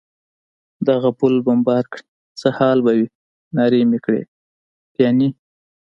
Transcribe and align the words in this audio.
دغه 0.87 1.09
پل 1.19 1.33
بمبار 1.45 1.83
کړي، 1.91 2.05
څه 2.39 2.47
حال 2.57 2.77
به 2.85 2.91
وي؟ 2.97 3.07
نارې 3.57 3.81
مې 3.89 3.99
کړې: 4.05 4.21
پیاني. 4.93 5.29